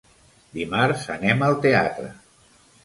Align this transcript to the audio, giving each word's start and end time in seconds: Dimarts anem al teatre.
Dimarts 0.59 1.05
anem 1.17 1.47
al 1.51 1.61
teatre. 1.69 2.13